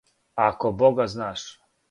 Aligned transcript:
Ако 0.45 0.71
бога 0.79 1.07
знаш. 1.15 1.47